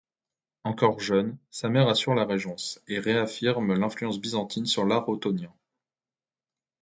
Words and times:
Encore 0.63 0.99
jeune, 0.99 1.37
sa 1.51 1.69
mère 1.69 1.87
assure 1.87 2.15
la 2.15 2.25
Régence, 2.25 2.81
et 2.87 2.97
réaffirme 2.97 3.75
l'influence 3.75 4.19
byzantine 4.19 4.65
sur 4.65 4.83
l'art 4.83 5.07
ottonien. 5.09 5.53